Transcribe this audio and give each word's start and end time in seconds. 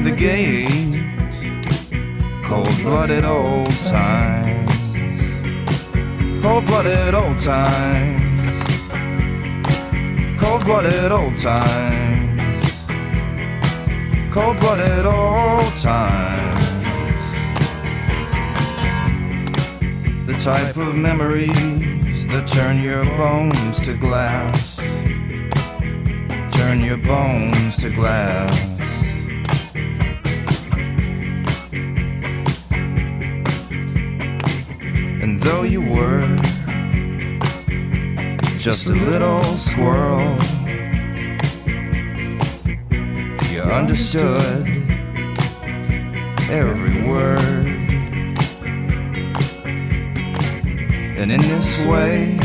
the 0.00 0.14
gate. 0.16 1.04
Cold 2.44 2.76
blooded 2.82 3.24
old 3.24 3.70
times. 3.84 4.72
Cold 6.42 6.66
blooded 6.66 7.14
old 7.14 7.38
times. 7.38 8.56
Cold 10.40 10.64
blooded 10.64 11.12
old 11.12 11.36
times 11.36 12.22
cold 14.32 14.58
blooded 14.60 15.04
old 15.04 15.76
times. 15.76 16.64
The 20.26 20.36
type 20.38 20.76
of 20.78 20.96
memories 20.96 22.26
that 22.28 22.48
turn 22.48 22.82
your 22.82 23.04
bones 23.04 23.80
to 23.82 23.92
glass. 23.94 24.76
Turn 26.56 26.80
your 26.80 26.96
bones 26.96 27.76
to 27.78 27.90
glass. 27.90 28.71
Though 35.42 35.62
you 35.64 35.80
were 35.80 36.36
just 38.58 38.86
a 38.88 38.92
little 38.92 39.42
squirrel. 39.56 40.38
You 43.50 43.60
understood 43.62 44.66
every 46.48 47.02
word. 47.08 47.66
And 51.18 51.32
in 51.32 51.40
this 51.40 51.84
way, 51.86 52.38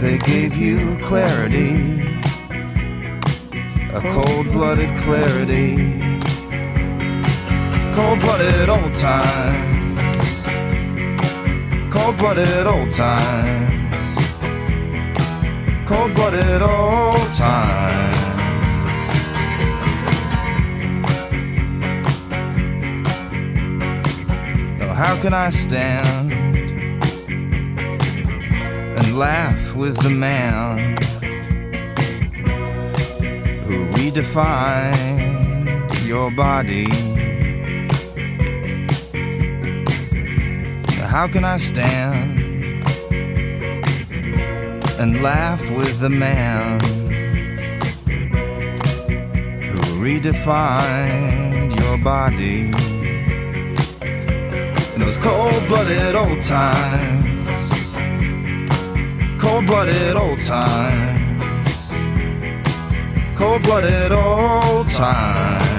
they 0.00 0.18
gave 0.18 0.56
you 0.56 0.96
clarity, 1.02 2.02
a 3.92 4.00
cold 4.12 4.46
blooded 4.52 4.96
clarity, 4.98 5.76
cold 7.96 8.20
blooded 8.20 8.68
old 8.68 8.94
times, 8.94 9.75
cold 12.06 12.18
blooded 12.18 12.66
old 12.68 12.92
times, 12.92 14.06
cold 15.88 16.14
blooded 16.14 16.62
old 16.62 17.32
times. 17.32 18.14
how 24.94 25.20
can 25.20 25.34
I 25.34 25.50
stand 25.50 26.32
and 28.98 29.18
laugh 29.18 29.74
with 29.74 29.96
the 29.98 30.10
man 30.10 30.96
who 33.66 33.84
redefined 33.96 35.26
your 36.06 36.30
body? 36.30 37.15
How 41.16 41.26
can 41.26 41.46
I 41.46 41.56
stand 41.56 42.84
and 45.00 45.22
laugh 45.22 45.62
with 45.70 45.98
the 45.98 46.10
man 46.10 46.78
who 49.70 49.78
redefined 50.04 51.74
your 51.80 51.96
body? 51.96 52.70
in 54.94 55.00
those 55.00 55.16
cold-blooded 55.16 56.14
old 56.14 56.42
times. 56.42 57.48
Cold-blooded 59.40 60.16
old 60.16 60.40
times. 60.42 61.80
Cold-blooded 63.38 64.12
old 64.12 64.86
times. 64.90 65.75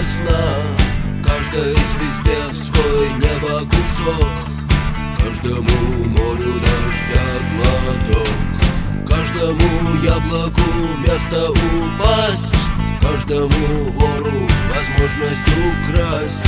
ясна 0.00 0.42
Каждой 1.26 1.74
звезде 1.74 2.38
свой 2.52 3.08
небо 3.22 3.60
кусок 3.70 4.30
Каждому 5.18 6.04
морю 6.06 6.54
дождя 6.54 7.26
глоток. 7.52 8.34
Каждому 9.08 9.96
яблоку 10.02 10.62
место 11.06 11.50
упасть. 11.50 12.54
Каждому 13.02 13.90
вору 13.94 14.48
возможность 14.70 15.48
украсть. 15.68 16.42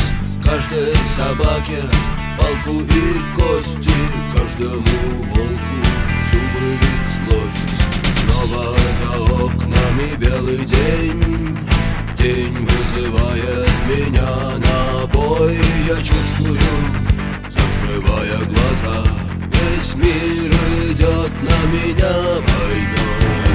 Каждой 0.44 0.94
собаке 1.16 1.82
палку 2.38 2.80
и 2.80 3.38
кости. 3.38 3.92
Каждому 4.36 4.98
волку 5.34 5.76
зубы 6.32 6.78
и 6.80 7.30
злость. 7.30 7.80
Снова 8.18 8.76
за 8.98 9.32
окнами 9.44 10.16
белый 10.16 10.64
день. 10.64 11.72
День 12.23 12.57
вызывает 12.57 13.68
меня 13.89 14.57
на 14.59 15.07
бой. 15.09 15.59
Я 15.89 15.97
чувствую, 15.97 16.57
закрывая 17.51 18.39
глаза. 18.47 19.05
Весь 19.51 19.95
мир 19.97 20.53
идет 20.89 21.33
на 21.43 21.59
меня 21.73 22.12
войной 22.47 23.51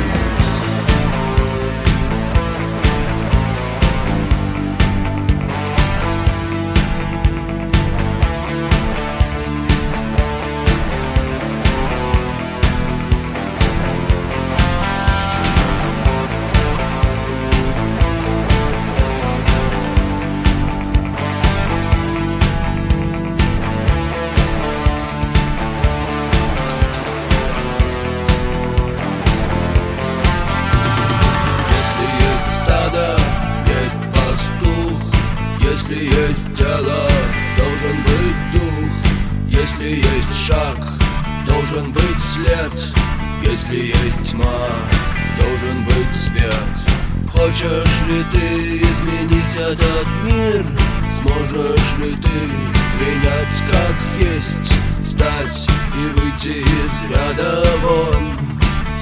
ряда 57.37 57.63
вон 57.83 58.37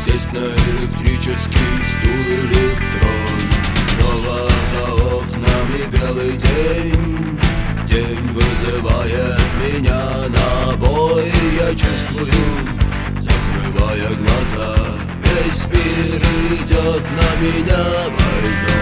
Сесть 0.05 0.31
на 0.33 0.37
электрический 0.37 1.75
стул 1.91 2.25
или 2.27 2.75
трон. 2.99 3.37
Снова 3.89 4.49
за 4.71 4.83
окнами 5.03 5.79
белый 5.91 6.37
день. 6.37 7.39
День 7.89 8.27
вызывает 8.33 9.41
меня 9.63 10.27
на 10.29 10.75
бой. 10.77 11.31
Я 11.59 11.71
чувствую, 11.71 12.29
закрывая 13.21 14.09
глаза. 14.15 14.75
Весь 15.23 15.65
мир 15.65 16.21
идет 16.51 17.03
на 17.03 17.41
меня 17.41 17.83
войной 18.09 18.74